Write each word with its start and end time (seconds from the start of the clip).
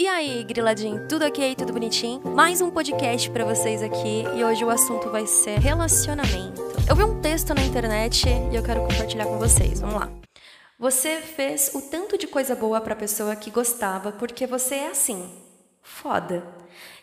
E 0.00 0.08
aí, 0.08 0.42
griladinho, 0.44 1.06
tudo 1.06 1.26
ok? 1.26 1.54
Tudo 1.54 1.74
bonitinho? 1.74 2.22
Mais 2.22 2.62
um 2.62 2.70
podcast 2.70 3.28
para 3.30 3.44
vocês 3.44 3.82
aqui 3.82 4.24
e 4.34 4.42
hoje 4.42 4.64
o 4.64 4.70
assunto 4.70 5.10
vai 5.10 5.26
ser 5.26 5.58
relacionamento. 5.58 6.62
Eu 6.88 6.96
vi 6.96 7.04
um 7.04 7.20
texto 7.20 7.52
na 7.52 7.60
internet 7.60 8.26
e 8.50 8.56
eu 8.56 8.62
quero 8.62 8.80
compartilhar 8.80 9.26
com 9.26 9.38
vocês. 9.38 9.78
Vamos 9.78 10.00
lá. 10.00 10.10
Você 10.78 11.20
fez 11.20 11.72
o 11.74 11.82
tanto 11.82 12.16
de 12.16 12.26
coisa 12.26 12.56
boa 12.56 12.80
para 12.80 12.94
a 12.94 12.96
pessoa 12.96 13.36
que 13.36 13.50
gostava 13.50 14.10
porque 14.10 14.46
você 14.46 14.76
é 14.76 14.88
assim. 14.88 15.30
Foda. 15.82 16.46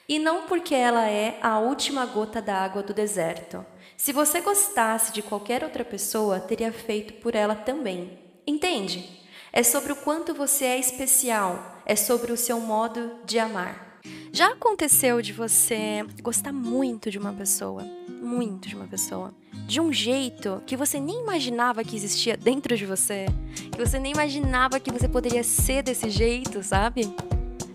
E 0.09 0.17
não 0.17 0.47
porque 0.47 0.73
ela 0.73 1.07
é 1.07 1.37
a 1.39 1.59
última 1.59 2.03
gota 2.03 2.41
d'água 2.41 2.81
do 2.81 2.95
deserto. 2.95 3.63
Se 3.95 4.11
você 4.11 4.41
gostasse 4.41 5.13
de 5.13 5.21
qualquer 5.21 5.63
outra 5.63 5.85
pessoa, 5.85 6.39
teria 6.39 6.73
feito 6.73 7.13
por 7.21 7.35
ela 7.35 7.53
também. 7.53 8.17
Entende? 8.47 9.26
É 9.57 9.63
sobre 9.63 9.91
o 9.91 9.95
quanto 9.95 10.35
você 10.35 10.65
é 10.65 10.79
especial, 10.79 11.81
é 11.83 11.95
sobre 11.95 12.31
o 12.31 12.37
seu 12.37 12.59
modo 12.59 13.09
de 13.25 13.39
amar. 13.39 13.99
Já 14.31 14.49
aconteceu 14.49 15.19
de 15.19 15.33
você 15.33 16.05
gostar 16.21 16.53
muito 16.53 17.09
de 17.09 17.17
uma 17.17 17.33
pessoa, 17.33 17.81
muito 18.21 18.69
de 18.69 18.75
uma 18.75 18.85
pessoa, 18.85 19.33
de 19.65 19.81
um 19.81 19.91
jeito 19.91 20.61
que 20.67 20.77
você 20.77 20.99
nem 20.99 21.21
imaginava 21.21 21.83
que 21.83 21.95
existia 21.95 22.37
dentro 22.37 22.77
de 22.77 22.85
você, 22.85 23.25
que 23.71 23.83
você 23.83 23.97
nem 23.97 24.13
imaginava 24.13 24.79
que 24.79 24.91
você 24.91 25.07
poderia 25.07 25.43
ser 25.43 25.81
desse 25.81 26.07
jeito, 26.11 26.61
sabe? 26.61 27.11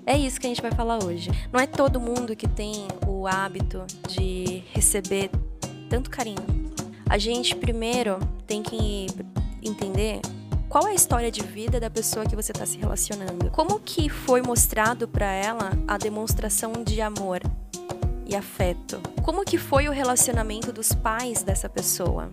É 0.06 0.16
isso 0.16 0.40
que 0.40 0.46
a 0.46 0.50
gente 0.50 0.62
vai 0.62 0.70
falar 0.70 1.02
hoje. 1.02 1.30
Não 1.52 1.58
é 1.58 1.66
todo 1.66 1.98
mundo 1.98 2.36
que 2.36 2.46
tem 2.46 2.86
o 3.08 3.26
hábito 3.26 3.84
de 4.06 4.62
receber 4.72 5.32
tanto 5.90 6.10
carinho. 6.10 6.46
A 7.10 7.18
gente 7.18 7.56
primeiro 7.56 8.20
tem 8.46 8.62
que 8.62 9.08
entender 9.60 10.20
qual 10.72 10.88
é 10.88 10.92
a 10.92 10.94
história 10.94 11.30
de 11.30 11.42
vida 11.42 11.78
da 11.78 11.90
pessoa 11.90 12.24
que 12.24 12.34
você 12.34 12.50
está 12.50 12.64
se 12.64 12.78
relacionando? 12.78 13.50
Como 13.50 13.78
que 13.78 14.08
foi 14.08 14.40
mostrado 14.40 15.06
para 15.06 15.30
ela 15.30 15.72
a 15.86 15.98
demonstração 15.98 16.72
de 16.82 16.98
amor 17.02 17.42
e 18.24 18.34
afeto? 18.34 18.98
Como 19.22 19.44
que 19.44 19.58
foi 19.58 19.86
o 19.86 19.92
relacionamento 19.92 20.72
dos 20.72 20.94
pais 20.94 21.42
dessa 21.42 21.68
pessoa? 21.68 22.30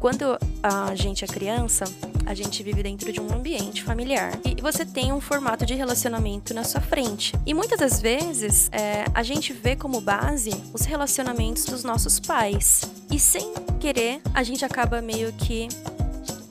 Quando 0.00 0.38
a 0.62 0.94
gente 0.94 1.22
é 1.22 1.28
criança, 1.28 1.84
a 2.24 2.32
gente 2.32 2.62
vive 2.62 2.82
dentro 2.82 3.12
de 3.12 3.20
um 3.20 3.30
ambiente 3.30 3.82
familiar 3.82 4.40
e 4.42 4.58
você 4.58 4.86
tem 4.86 5.12
um 5.12 5.20
formato 5.20 5.66
de 5.66 5.74
relacionamento 5.74 6.54
na 6.54 6.64
sua 6.64 6.80
frente. 6.80 7.34
E 7.44 7.52
muitas 7.52 7.78
das 7.78 8.00
vezes 8.00 8.70
é, 8.72 9.04
a 9.12 9.22
gente 9.22 9.52
vê 9.52 9.76
como 9.76 10.00
base 10.00 10.50
os 10.72 10.86
relacionamentos 10.86 11.66
dos 11.66 11.84
nossos 11.84 12.18
pais. 12.18 12.80
E 13.10 13.20
sem 13.20 13.52
querer, 13.78 14.22
a 14.32 14.42
gente 14.42 14.64
acaba 14.64 15.02
meio 15.02 15.30
que 15.34 15.68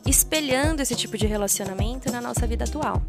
espelhando 0.05 0.81
esse 0.81 0.95
tipo 0.95 1.17
de 1.17 1.25
relacionamento 1.25 2.11
na 2.11 2.21
nossa 2.21 2.47
vida 2.47 2.63
atual. 2.63 3.01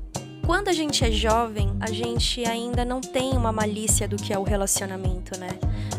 Quando 0.45 0.69
a 0.69 0.73
gente 0.73 1.05
é 1.05 1.11
jovem, 1.11 1.73
a 1.81 1.91
gente 1.91 2.45
ainda 2.45 2.84
não 2.84 3.01
tem 3.01 3.33
uma 3.33 3.53
malícia 3.53 4.09
do 4.09 4.17
que 4.17 4.33
é 4.33 4.39
o 4.39 4.43
relacionamento, 4.43 5.39
né? 5.39 5.51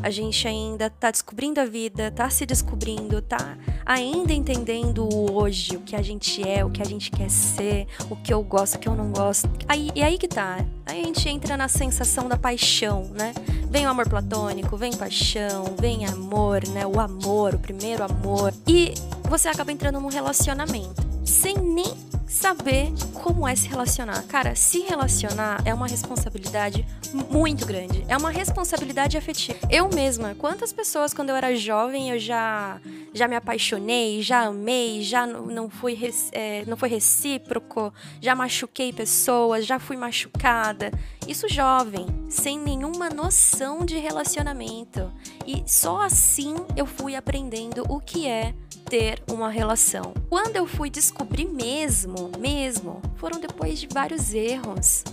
A 0.01 0.09
gente 0.09 0.45
ainda 0.45 0.89
tá 0.89 1.09
descobrindo 1.09 1.61
a 1.61 1.65
vida, 1.65 2.11
tá 2.11 2.29
se 2.29 2.45
descobrindo, 2.45 3.21
tá 3.21 3.57
ainda 3.85 4.33
entendendo 4.33 5.07
o 5.07 5.33
hoje, 5.33 5.77
o 5.77 5.79
que 5.79 5.95
a 5.95 6.01
gente 6.01 6.45
é, 6.45 6.63
o 6.63 6.69
que 6.69 6.81
a 6.81 6.85
gente 6.85 7.09
quer 7.09 7.29
ser, 7.29 7.87
o 8.09 8.17
que 8.17 8.33
eu 8.33 8.43
gosto, 8.43 8.75
o 8.75 8.79
que 8.79 8.89
eu 8.89 8.95
não 8.95 9.13
gosto. 9.13 9.49
Aí, 9.65 9.89
e 9.95 10.03
aí 10.03 10.17
que 10.17 10.27
tá. 10.27 10.57
Aí 10.85 11.01
a 11.01 11.05
gente 11.05 11.29
entra 11.29 11.55
na 11.55 11.69
sensação 11.69 12.27
da 12.27 12.35
paixão, 12.35 13.09
né? 13.13 13.33
Vem 13.69 13.87
o 13.87 13.89
amor 13.89 14.09
platônico, 14.09 14.75
vem 14.75 14.91
paixão, 14.91 15.73
vem 15.79 16.05
amor, 16.05 16.67
né? 16.67 16.85
O 16.85 16.99
amor, 16.99 17.55
o 17.55 17.59
primeiro 17.59 18.03
amor. 18.03 18.53
E 18.67 18.93
você 19.29 19.47
acaba 19.47 19.71
entrando 19.71 19.99
num 19.99 20.09
relacionamento 20.09 21.01
sem 21.25 21.57
nem 21.57 21.95
saber 22.27 22.91
como 23.13 23.47
é 23.47 23.55
se 23.55 23.67
relacionar. 23.67 24.23
Cara, 24.23 24.55
se 24.55 24.79
relacionar 24.81 25.61
é 25.65 25.73
uma 25.73 25.87
responsabilidade 25.87 26.85
muito 27.13 27.65
grande. 27.65 28.03
É 28.07 28.17
uma 28.17 28.29
responsabilidade 28.29 29.17
afetiva. 29.17 29.57
Eu 29.69 29.89
mesma, 29.89 30.35
quantas 30.35 30.73
pessoas 30.73 31.13
quando 31.13 31.29
eu 31.29 31.35
era 31.35 31.55
jovem 31.55 32.09
eu 32.09 32.19
já 32.19 32.79
já 33.13 33.27
me 33.27 33.35
apaixonei, 33.35 34.21
já 34.21 34.41
amei, 34.45 35.01
já 35.01 35.25
não 35.27 35.69
fui 35.69 35.97
é, 36.31 36.63
não 36.65 36.75
foi 36.75 36.89
recíproco, 36.89 37.93
já 38.19 38.33
machuquei 38.35 38.91
pessoas, 38.91 39.65
já 39.65 39.79
fui 39.79 39.95
machucada. 39.95 40.91
Isso 41.27 41.47
jovem, 41.47 42.07
sem 42.27 42.59
nenhuma 42.59 43.09
noção 43.09 43.85
de 43.85 43.97
relacionamento. 43.97 45.11
E 45.45 45.63
só 45.65 46.01
assim 46.01 46.55
eu 46.75 46.85
fui 46.85 47.15
aprendendo 47.15 47.85
o 47.87 47.99
que 47.99 48.27
é 48.27 48.53
ter 48.85 49.23
uma 49.31 49.49
relação. 49.49 50.13
Quando 50.29 50.55
eu 50.55 50.67
fui 50.67 50.89
descobrir 50.89 51.45
mesmo, 51.45 52.31
mesmo, 52.37 53.01
foram 53.15 53.39
depois 53.39 53.79
de 53.79 53.87
vários 53.87 54.33
erros. 54.33 55.03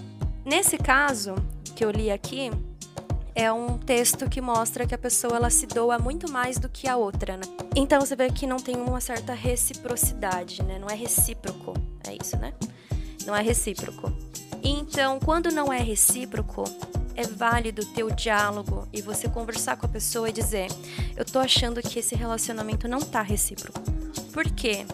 Nesse 0.44 0.76
caso 0.76 1.34
que 1.80 1.84
eu 1.86 1.90
li 1.90 2.10
aqui, 2.10 2.50
é 3.34 3.50
um 3.50 3.78
texto 3.78 4.28
que 4.28 4.38
mostra 4.38 4.86
que 4.86 4.94
a 4.94 4.98
pessoa 4.98 5.36
ela 5.36 5.48
se 5.48 5.66
doa 5.66 5.98
muito 5.98 6.30
mais 6.30 6.58
do 6.58 6.68
que 6.68 6.86
a 6.86 6.94
outra, 6.94 7.38
né? 7.38 7.44
Então 7.74 7.98
você 7.98 8.14
vê 8.14 8.30
que 8.30 8.46
não 8.46 8.58
tem 8.58 8.76
uma 8.76 9.00
certa 9.00 9.32
reciprocidade, 9.32 10.62
né? 10.62 10.78
Não 10.78 10.88
é 10.88 10.94
recíproco, 10.94 11.72
é 12.06 12.18
isso, 12.22 12.36
né? 12.36 12.52
Não 13.24 13.34
é 13.34 13.40
recíproco. 13.40 14.12
Então, 14.62 15.18
quando 15.20 15.50
não 15.50 15.72
é 15.72 15.78
recíproco, 15.78 16.64
é 17.16 17.22
válido 17.22 17.82
ter 17.94 18.04
o 18.04 18.14
diálogo 18.14 18.86
e 18.92 19.00
você 19.00 19.26
conversar 19.26 19.78
com 19.78 19.86
a 19.86 19.88
pessoa 19.88 20.28
e 20.28 20.32
dizer: 20.34 20.68
Eu 21.16 21.24
tô 21.24 21.38
achando 21.38 21.80
que 21.80 22.00
esse 22.00 22.14
relacionamento 22.14 22.86
não 22.86 23.00
tá 23.00 23.22
recíproco. 23.22 23.80
Por 24.34 24.44
quê? 24.50 24.84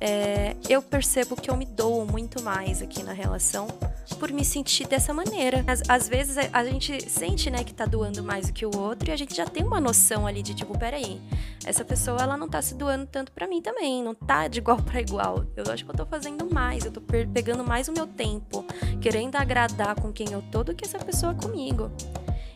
É, 0.00 0.54
eu 0.68 0.80
percebo 0.80 1.34
que 1.34 1.50
eu 1.50 1.56
me 1.56 1.64
dou 1.64 2.06
muito 2.06 2.40
mais 2.40 2.80
aqui 2.80 3.02
na 3.02 3.12
relação 3.12 3.66
por 4.14 4.32
me 4.32 4.44
sentir 4.44 4.86
dessa 4.86 5.12
maneira. 5.12 5.64
Às, 5.66 5.82
às 5.88 6.08
vezes 6.08 6.36
a, 6.52 6.64
gente 6.64 7.08
sente, 7.08 7.50
né, 7.50 7.64
que 7.64 7.74
tá 7.74 7.84
doando 7.84 8.22
mais 8.22 8.46
do 8.46 8.52
que 8.52 8.64
o 8.64 8.76
outro 8.76 9.10
e 9.10 9.12
a 9.12 9.16
gente 9.16 9.34
já 9.34 9.46
tem 9.46 9.62
uma 9.64 9.80
noção 9.80 10.26
ali 10.26 10.42
de 10.42 10.54
tipo, 10.54 10.76
peraí, 10.78 11.20
essa 11.64 11.84
pessoa 11.84 12.18
ela 12.20 12.36
não 12.36 12.48
tá 12.48 12.60
se 12.62 12.74
doando 12.74 13.06
tanto 13.06 13.32
para 13.32 13.46
mim 13.46 13.60
também, 13.60 14.02
não 14.02 14.14
tá 14.14 14.48
de 14.48 14.58
igual 14.58 14.78
para 14.82 15.00
igual. 15.00 15.44
Eu 15.56 15.64
acho 15.72 15.84
que 15.84 15.90
eu 15.90 15.96
tô 15.96 16.06
fazendo 16.06 16.52
mais, 16.52 16.84
eu 16.84 16.90
tô 16.90 17.00
pegando 17.00 17.64
mais 17.64 17.88
o 17.88 17.92
meu 17.92 18.06
tempo, 18.06 18.64
querendo 19.00 19.36
agradar 19.36 19.94
com 20.00 20.12
quem 20.12 20.32
eu 20.32 20.42
tô 20.50 20.64
do 20.64 20.74
que 20.74 20.84
essa 20.84 20.98
pessoa 20.98 21.34
comigo. 21.34 21.90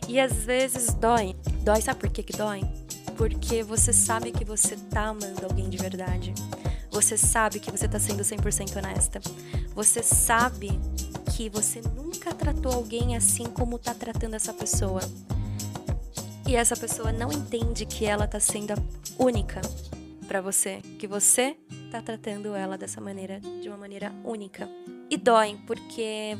E 0.07 0.19
às 0.19 0.43
vezes 0.43 0.93
dói. 0.93 1.35
Dói, 1.61 1.81
sabe 1.81 1.99
por 1.99 2.09
que 2.09 2.23
que 2.23 2.35
dói? 2.35 2.61
Porque 3.15 3.63
você 3.63 3.93
sabe 3.93 4.31
que 4.31 4.43
você 4.43 4.75
tá 4.75 5.07
amando 5.07 5.45
alguém 5.45 5.69
de 5.69 5.77
verdade. 5.77 6.33
Você 6.91 7.17
sabe 7.17 7.59
que 7.59 7.71
você 7.71 7.87
tá 7.87 7.99
sendo 7.99 8.21
100% 8.21 8.77
honesta. 8.77 9.19
Você 9.73 10.03
sabe 10.03 10.79
que 11.35 11.49
você 11.49 11.81
nunca 11.81 12.33
tratou 12.33 12.71
alguém 12.71 13.15
assim 13.15 13.45
como 13.45 13.79
tá 13.79 13.93
tratando 13.93 14.35
essa 14.35 14.53
pessoa. 14.53 15.01
E 16.47 16.55
essa 16.55 16.75
pessoa 16.75 17.11
não 17.11 17.31
entende 17.31 17.85
que 17.85 18.05
ela 18.05 18.27
tá 18.27 18.39
sendo 18.39 18.73
única 19.17 19.61
para 20.27 20.41
você, 20.41 20.81
que 20.99 21.07
você 21.07 21.57
tá 21.91 22.01
tratando 22.01 22.55
ela 22.55 22.77
dessa 22.77 23.01
maneira, 23.01 23.39
de 23.39 23.67
uma 23.67 23.77
maneira 23.77 24.13
única. 24.23 24.69
E 25.09 25.17
dói, 25.17 25.57
porque 25.65 26.37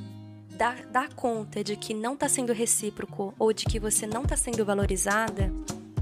dá, 0.55 0.75
dá 0.91 1.07
conta 1.09 1.63
de 1.63 1.75
que 1.75 1.93
não 1.93 2.15
tá 2.15 2.29
sendo 2.29 2.53
recíproco 2.53 3.33
ou 3.39 3.51
de 3.51 3.65
que 3.65 3.79
você 3.79 4.05
não 4.05 4.23
tá 4.23 4.37
sendo 4.37 4.63
valorizada 4.63 5.51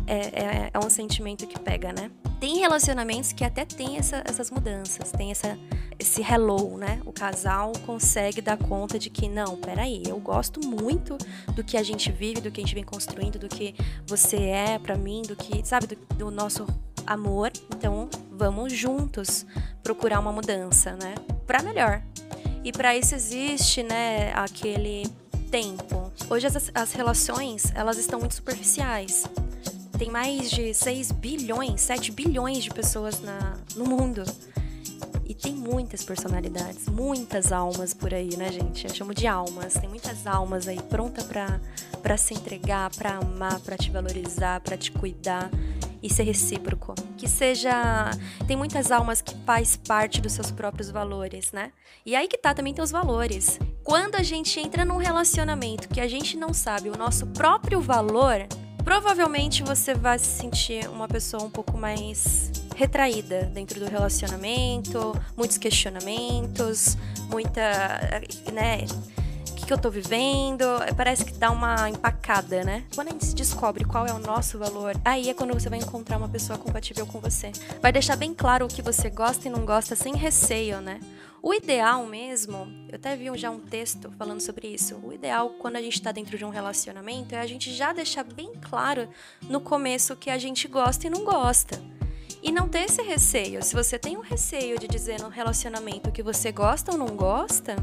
é, 0.05 0.17
é, 0.17 0.71
é 0.73 0.79
um 0.79 0.89
sentimento 0.89 1.47
que 1.47 1.57
pega, 1.57 1.93
né? 1.93 2.11
Tem 2.39 2.57
relacionamentos 2.57 3.31
que 3.31 3.45
até 3.45 3.63
tem 3.63 3.97
essa, 3.97 4.21
essas 4.25 4.51
mudanças, 4.51 5.11
tem 5.11 5.31
essa, 5.31 5.57
esse 6.01 6.21
hello, 6.21 6.77
né? 6.77 6.99
O 7.05 7.13
casal 7.13 7.71
consegue 7.85 8.41
dar 8.41 8.57
conta 8.57 8.97
de 8.97 9.09
que, 9.09 9.29
não, 9.29 9.55
peraí, 9.55 10.01
eu 10.07 10.19
gosto 10.19 10.59
muito 10.59 11.15
do 11.55 11.63
que 11.63 11.77
a 11.77 11.83
gente 11.83 12.11
vive, 12.11 12.41
do 12.41 12.51
que 12.51 12.59
a 12.59 12.63
gente 12.63 12.73
vem 12.73 12.83
construindo, 12.83 13.37
do 13.37 13.47
que 13.47 13.75
você 14.07 14.37
é 14.37 14.79
para 14.79 14.95
mim, 14.95 15.21
do 15.21 15.35
que, 15.35 15.65
sabe, 15.65 15.87
do, 15.87 15.95
do 16.15 16.31
nosso 16.31 16.65
amor. 17.05 17.51
Então, 17.75 18.09
vamos 18.31 18.73
juntos 18.73 19.45
procurar 19.83 20.19
uma 20.19 20.31
mudança, 20.31 20.93
né? 20.93 21.13
Para 21.45 21.61
melhor. 21.61 22.01
E 22.63 22.71
para 22.71 22.97
isso 22.97 23.13
existe, 23.13 23.83
né, 23.83 24.33
aquele 24.33 25.07
tempo. 25.51 26.11
Hoje 26.29 26.47
as, 26.47 26.71
as 26.73 26.93
relações, 26.93 27.71
elas 27.75 27.97
estão 27.97 28.19
muito 28.19 28.33
superficiais 28.33 29.23
tem 30.01 30.09
mais 30.09 30.49
de 30.49 30.73
6 30.73 31.11
bilhões, 31.11 31.79
7 31.81 32.11
bilhões 32.11 32.63
de 32.63 32.71
pessoas 32.71 33.21
na, 33.21 33.55
no 33.75 33.85
mundo. 33.85 34.23
E 35.25 35.33
tem 35.33 35.53
muitas 35.53 36.03
personalidades, 36.03 36.87
muitas 36.87 37.51
almas 37.51 37.93
por 37.93 38.13
aí, 38.13 38.35
né, 38.35 38.51
gente? 38.51 38.87
Eu 38.87 38.93
chamo 38.93 39.13
de 39.13 39.27
almas. 39.27 39.73
Tem 39.73 39.89
muitas 39.89 40.27
almas 40.27 40.67
aí 40.67 40.81
pronta 40.81 41.23
para 41.23 42.17
se 42.17 42.33
entregar, 42.33 42.89
para 42.95 43.17
amar, 43.17 43.59
para 43.59 43.77
te 43.77 43.89
valorizar, 43.89 44.59
para 44.61 44.77
te 44.77 44.91
cuidar 44.91 45.49
e 46.01 46.09
ser 46.11 46.23
recíproco. 46.23 46.95
Que 47.17 47.27
seja. 47.27 48.11
Tem 48.47 48.57
muitas 48.57 48.91
almas 48.91 49.21
que 49.21 49.35
faz 49.45 49.75
parte 49.77 50.19
dos 50.19 50.33
seus 50.33 50.51
próprios 50.51 50.89
valores, 50.89 51.51
né? 51.51 51.71
E 52.05 52.15
aí 52.15 52.27
que 52.27 52.37
tá 52.37 52.53
também 52.53 52.73
tem 52.73 52.83
os 52.83 52.91
valores. 52.91 53.59
Quando 53.83 54.15
a 54.15 54.23
gente 54.23 54.59
entra 54.59 54.83
num 54.83 54.97
relacionamento 54.97 55.87
que 55.87 55.99
a 55.99 56.07
gente 56.07 56.37
não 56.37 56.53
sabe 56.53 56.89
o 56.89 56.97
nosso 56.97 57.27
próprio 57.27 57.79
valor, 57.79 58.47
provavelmente 58.83 59.63
você 59.63 59.93
vai 59.93 60.17
se 60.17 60.39
sentir 60.39 60.89
uma 60.89 61.07
pessoa 61.07 61.43
um 61.43 61.49
pouco 61.49 61.77
mais 61.77 62.51
retraída 62.81 63.43
dentro 63.43 63.79
do 63.79 63.85
relacionamento, 63.85 65.15
muitos 65.37 65.59
questionamentos, 65.59 66.97
muita, 67.29 67.61
né? 68.51 68.85
O 69.49 69.53
que, 69.53 69.67
que 69.67 69.73
eu 69.73 69.77
tô 69.77 69.91
vivendo? 69.91 70.65
Parece 70.97 71.23
que 71.23 71.33
dá 71.33 71.51
uma 71.51 71.87
empacada, 71.87 72.63
né? 72.63 72.83
Quando 72.95 73.09
a 73.09 73.11
gente 73.11 73.25
se 73.27 73.35
descobre 73.35 73.85
qual 73.85 74.07
é 74.07 74.11
o 74.11 74.17
nosso 74.17 74.57
valor, 74.57 74.99
aí 75.05 75.29
é 75.29 75.33
quando 75.35 75.53
você 75.53 75.69
vai 75.69 75.77
encontrar 75.77 76.17
uma 76.17 76.27
pessoa 76.27 76.57
compatível 76.57 77.05
com 77.05 77.19
você. 77.19 77.51
Vai 77.79 77.91
deixar 77.91 78.15
bem 78.15 78.33
claro 78.33 78.65
o 78.65 78.67
que 78.67 78.81
você 78.81 79.11
gosta 79.11 79.47
e 79.47 79.51
não 79.51 79.63
gosta 79.63 79.95
sem 79.95 80.15
receio, 80.15 80.81
né? 80.81 80.99
O 81.43 81.53
ideal 81.53 82.03
mesmo, 82.07 82.67
eu 82.89 82.95
até 82.95 83.15
vi 83.15 83.25
já 83.37 83.51
um 83.51 83.59
texto 83.59 84.11
falando 84.17 84.41
sobre 84.41 84.69
isso. 84.69 84.95
O 85.03 85.13
ideal 85.13 85.51
quando 85.59 85.75
a 85.75 85.81
gente 85.81 85.93
está 85.93 86.11
dentro 86.11 86.35
de 86.35 86.43
um 86.43 86.49
relacionamento 86.49 87.35
é 87.35 87.39
a 87.39 87.45
gente 87.47 87.71
já 87.71 87.93
deixar 87.93 88.23
bem 88.23 88.51
claro 88.59 89.07
no 89.43 89.61
começo 89.61 90.13
o 90.13 90.17
que 90.17 90.31
a 90.31 90.37
gente 90.39 90.67
gosta 90.67 91.05
e 91.05 91.09
não 91.11 91.23
gosta. 91.23 91.79
E 92.41 92.51
não 92.51 92.67
ter 92.67 92.85
esse 92.85 93.01
receio. 93.01 93.63
Se 93.63 93.75
você 93.75 93.99
tem 93.99 94.17
um 94.17 94.21
receio 94.21 94.79
de 94.79 94.87
dizer 94.87 95.21
no 95.21 95.29
relacionamento 95.29 96.11
que 96.11 96.23
você 96.23 96.51
gosta 96.51 96.91
ou 96.91 96.97
não 96.97 97.15
gosta, 97.15 97.75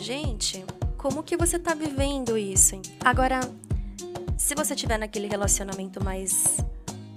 gente, 0.00 0.64
como 0.98 1.22
que 1.22 1.36
você 1.36 1.58
tá 1.58 1.74
vivendo 1.74 2.36
isso? 2.36 2.80
Agora, 3.02 3.40
se 4.36 4.54
você 4.54 4.74
tiver 4.74 4.98
naquele 4.98 5.26
relacionamento 5.26 6.04
mais 6.04 6.58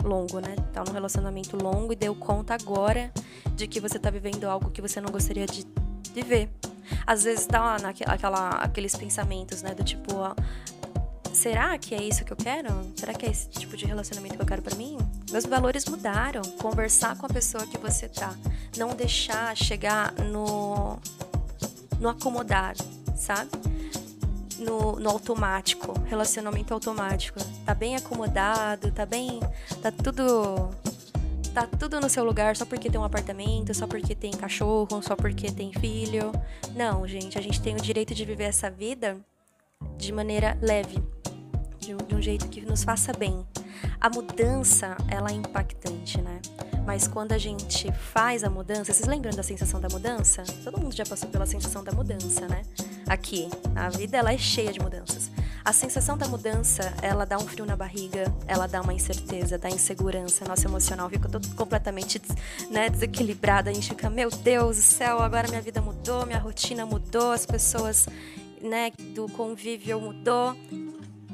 longo, 0.05 0.39
né? 0.39 0.55
Tá 0.71 0.83
num 0.85 0.93
relacionamento 0.93 1.57
longo 1.61 1.91
e 1.91 1.95
deu 1.95 2.15
conta 2.15 2.53
agora 2.53 3.11
de 3.55 3.67
que 3.67 3.79
você 3.79 3.99
tá 3.99 4.09
vivendo 4.09 4.45
algo 4.45 4.69
que 4.69 4.81
você 4.81 5.01
não 5.01 5.11
gostaria 5.11 5.45
de 5.45 5.65
viver. 6.13 6.49
Às 7.05 7.23
vezes 7.23 7.45
tá 7.45 7.77
naquela, 7.79 8.49
aqueles 8.51 8.95
pensamentos, 8.95 9.61
né? 9.61 9.73
Do 9.73 9.83
tipo, 9.83 10.15
ó, 10.15 10.35
será 11.35 11.77
que 11.77 11.93
é 11.93 12.01
isso 12.01 12.23
que 12.23 12.33
eu 12.33 12.37
quero? 12.37 12.69
Será 12.95 13.13
que 13.13 13.25
é 13.25 13.29
esse 13.29 13.49
tipo 13.49 13.75
de 13.75 13.85
relacionamento 13.85 14.35
que 14.35 14.41
eu 14.41 14.45
quero 14.47 14.61
para 14.61 14.75
mim? 14.75 14.97
Meus 15.31 15.45
valores 15.45 15.85
mudaram. 15.85 16.41
Conversar 16.61 17.17
com 17.17 17.25
a 17.25 17.29
pessoa 17.29 17.65
que 17.67 17.77
você 17.77 18.07
tá. 18.07 18.33
Não 18.77 18.95
deixar 18.95 19.55
chegar 19.55 20.13
no, 20.13 20.97
no 21.99 22.09
acomodar, 22.09 22.75
sabe? 23.15 23.51
no, 24.59 24.93
no 24.99 25.09
automático, 25.09 25.93
relacionamento 26.05 26.73
automático. 26.73 27.39
Tá 27.65 27.73
bem 27.73 27.95
acomodado, 27.95 28.91
tá 28.91 29.05
bem. 29.05 29.39
tá 29.81 29.91
tudo. 29.91 30.69
Tá 31.53 31.65
tudo 31.65 32.01
no 32.01 32.09
seu 32.09 32.25
lugar 32.25 32.57
só 32.57 32.65
porque 32.65 32.89
tem 32.89 32.99
um 32.99 33.03
apartamento, 33.05 33.73
só 33.73 33.87
porque 33.87 34.13
tem 34.13 34.31
cachorro, 34.31 35.01
só 35.01 35.15
porque 35.15 35.49
tem 35.49 35.71
filho. 35.71 36.33
Não, 36.75 37.07
gente, 37.07 37.37
a 37.37 37.41
gente 37.41 37.61
tem 37.61 37.75
o 37.75 37.81
direito 37.81 38.13
de 38.13 38.25
viver 38.25 38.43
essa 38.43 38.69
vida 38.69 39.17
de 39.97 40.11
maneira 40.11 40.57
leve, 40.61 41.01
de 41.85 41.95
de 41.95 42.15
um 42.15 42.21
jeito 42.21 42.47
que 42.49 42.61
nos 42.61 42.83
faça 42.83 43.13
bem. 43.13 43.45
A 43.99 44.09
mudança, 44.09 44.95
ela 45.09 45.29
é 45.29 45.33
impactante, 45.33 46.21
né? 46.21 46.41
Mas 46.85 47.07
quando 47.07 47.31
a 47.31 47.37
gente 47.37 47.91
faz 47.91 48.43
a 48.43 48.49
mudança, 48.49 48.93
vocês 48.93 49.07
lembram 49.07 49.31
da 49.31 49.43
sensação 49.43 49.79
da 49.79 49.87
mudança? 49.89 50.43
Todo 50.63 50.79
mundo 50.79 50.95
já 50.95 51.05
passou 51.05 51.29
pela 51.29 51.45
sensação 51.45 51.83
da 51.83 51.91
mudança, 51.91 52.47
né? 52.47 52.61
aqui. 53.07 53.49
A 53.75 53.89
vida 53.89 54.17
ela 54.17 54.33
é 54.33 54.37
cheia 54.37 54.71
de 54.71 54.79
mudanças. 54.79 55.31
A 55.63 55.73
sensação 55.73 56.17
da 56.17 56.27
mudança, 56.27 56.93
ela 57.01 57.25
dá 57.25 57.37
um 57.37 57.47
frio 57.47 57.65
na 57.65 57.75
barriga, 57.75 58.31
ela 58.45 58.67
dá 58.67 58.81
uma 58.81 58.93
incerteza, 58.93 59.57
dá 59.57 59.69
insegurança, 59.69 60.45
nosso 60.45 60.67
emocional 60.67 61.09
fica 61.09 61.27
todo 61.27 61.47
completamente 61.55 62.21
né, 62.69 62.89
desequilibrado. 62.89 63.69
A 63.69 63.73
gente 63.73 63.89
fica, 63.89 64.09
meu 64.09 64.29
Deus 64.29 64.77
do 64.77 64.81
céu, 64.81 65.19
agora 65.19 65.47
minha 65.47 65.61
vida 65.61 65.81
mudou, 65.81 66.25
minha 66.25 66.39
rotina 66.39 66.85
mudou, 66.85 67.31
as 67.31 67.45
pessoas 67.45 68.07
né, 68.61 68.91
do 69.15 69.27
convívio 69.29 69.99
mudou. 69.99 70.55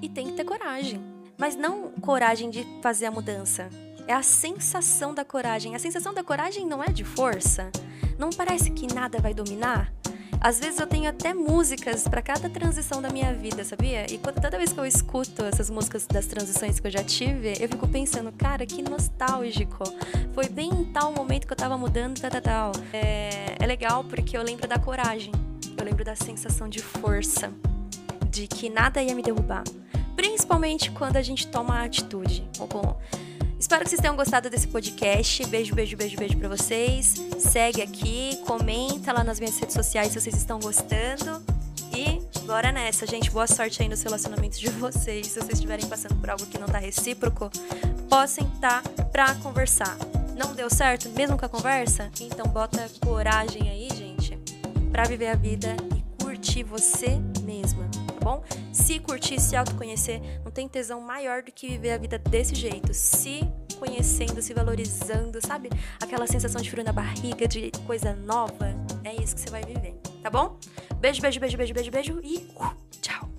E 0.01 0.09
tem 0.09 0.27
que 0.27 0.33
ter 0.33 0.43
coragem. 0.43 1.01
Mas 1.37 1.55
não 1.55 1.91
coragem 2.01 2.49
de 2.49 2.65
fazer 2.81 3.05
a 3.05 3.11
mudança. 3.11 3.69
É 4.07 4.13
a 4.13 4.23
sensação 4.23 5.13
da 5.13 5.23
coragem. 5.23 5.75
A 5.75 5.79
sensação 5.79 6.13
da 6.13 6.23
coragem 6.23 6.65
não 6.65 6.83
é 6.83 6.87
de 6.87 7.03
força. 7.03 7.71
Não 8.17 8.29
parece 8.29 8.71
que 8.71 8.93
nada 8.93 9.19
vai 9.19 9.33
dominar? 9.33 9.91
Às 10.43 10.59
vezes 10.59 10.79
eu 10.79 10.87
tenho 10.87 11.07
até 11.07 11.35
músicas 11.35 12.07
para 12.07 12.19
cada 12.19 12.49
transição 12.49 12.99
da 12.99 13.11
minha 13.11 13.31
vida, 13.31 13.63
sabia? 13.63 14.11
E 14.11 14.17
toda 14.17 14.57
vez 14.57 14.73
que 14.73 14.79
eu 14.79 14.85
escuto 14.87 15.45
essas 15.45 15.69
músicas 15.69 16.07
das 16.07 16.25
transições 16.25 16.79
que 16.79 16.87
eu 16.87 16.91
já 16.91 17.03
tive, 17.03 17.53
eu 17.59 17.69
fico 17.69 17.87
pensando, 17.87 18.31
cara, 18.31 18.65
que 18.65 18.81
nostálgico. 18.81 19.83
Foi 20.33 20.49
bem 20.49 20.71
em 20.71 20.85
tal 20.85 21.13
momento 21.13 21.45
que 21.45 21.53
eu 21.53 21.57
tava 21.57 21.77
mudando, 21.77 22.19
tal, 22.19 22.31
tal, 22.31 22.41
tal. 22.41 22.71
É, 22.91 23.55
é 23.59 23.67
legal 23.67 24.03
porque 24.03 24.35
eu 24.35 24.41
lembro 24.41 24.67
da 24.67 24.79
coragem, 24.79 25.31
eu 25.77 25.85
lembro 25.85 26.03
da 26.03 26.15
sensação 26.15 26.67
de 26.67 26.81
força, 26.81 27.53
de 28.31 28.47
que 28.47 28.69
nada 28.69 29.03
ia 29.03 29.13
me 29.13 29.21
derrubar. 29.21 29.63
Principalmente 30.15 30.89
quando 30.91 31.17
a 31.17 31.21
gente 31.21 31.47
toma 31.47 31.83
atitude. 31.83 32.47
Bom, 32.57 32.97
Espero 33.61 33.83
que 33.83 33.91
vocês 33.91 34.01
tenham 34.01 34.15
gostado 34.15 34.49
desse 34.49 34.67
podcast. 34.67 35.45
Beijo, 35.45 35.75
beijo, 35.75 35.95
beijo, 35.95 36.17
beijo 36.17 36.35
para 36.35 36.49
vocês. 36.49 37.13
Segue 37.37 37.83
aqui, 37.83 38.41
comenta 38.47 39.13
lá 39.13 39.23
nas 39.23 39.39
minhas 39.39 39.57
redes 39.59 39.75
sociais 39.75 40.11
se 40.11 40.19
vocês 40.19 40.35
estão 40.35 40.59
gostando. 40.59 41.43
E 41.95 42.19
bora 42.47 42.71
nessa, 42.71 43.05
gente. 43.05 43.29
Boa 43.29 43.45
sorte 43.45 43.83
aí 43.83 43.87
nos 43.87 44.01
relacionamentos 44.01 44.59
de 44.59 44.67
vocês. 44.71 45.27
Se 45.27 45.39
vocês 45.39 45.53
estiverem 45.53 45.85
passando 45.85 46.15
por 46.15 46.31
algo 46.31 46.43
que 46.47 46.57
não 46.57 46.67
tá 46.67 46.79
recíproco, 46.79 47.51
possam 48.09 48.47
estar 48.55 48.81
pra 49.11 49.35
conversar. 49.35 49.95
Não 50.35 50.55
deu 50.55 50.69
certo, 50.69 51.07
mesmo 51.09 51.37
com 51.37 51.45
a 51.45 51.49
conversa? 51.49 52.09
Então 52.19 52.47
bota 52.47 52.89
coragem 53.05 53.69
aí, 53.69 53.89
gente, 53.95 54.39
pra 54.91 55.03
viver 55.03 55.27
a 55.27 55.35
vida 55.35 55.77
e 55.95 56.23
curtir 56.23 56.63
você 56.63 57.21
bom? 58.21 58.43
Se 58.71 58.99
curtir, 58.99 59.39
se 59.39 59.55
autoconhecer, 59.55 60.21
não 60.43 60.51
tem 60.51 60.67
tesão 60.67 61.01
maior 61.01 61.43
do 61.43 61.51
que 61.51 61.67
viver 61.67 61.91
a 61.91 61.97
vida 61.97 62.17
desse 62.17 62.55
jeito. 62.55 62.93
Se 62.93 63.41
conhecendo, 63.79 64.41
se 64.41 64.53
valorizando, 64.53 65.45
sabe? 65.45 65.69
Aquela 66.01 66.27
sensação 66.27 66.61
de 66.61 66.69
frio 66.69 66.83
na 66.83 66.93
barriga, 66.93 67.47
de 67.47 67.71
coisa 67.85 68.15
nova. 68.15 68.75
É 69.03 69.15
isso 69.15 69.35
que 69.35 69.41
você 69.41 69.49
vai 69.49 69.63
viver, 69.63 69.95
tá 70.21 70.29
bom? 70.29 70.57
Beijo, 70.99 71.21
beijo, 71.21 71.39
beijo, 71.39 71.57
beijo, 71.57 71.73
beijo, 71.73 71.91
beijo 71.91 72.21
e. 72.23 72.37
Uh! 72.55 73.30